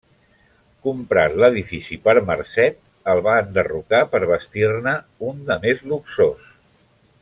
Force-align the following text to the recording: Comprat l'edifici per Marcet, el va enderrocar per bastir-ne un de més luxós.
Comprat 0.85 1.35
l'edifici 1.43 1.97
per 2.07 2.15
Marcet, 2.31 2.81
el 3.15 3.23
va 3.29 3.37
enderrocar 3.45 4.03
per 4.15 4.25
bastir-ne 4.35 4.97
un 5.33 5.49
de 5.53 5.63
més 5.69 5.89
luxós. 5.93 6.53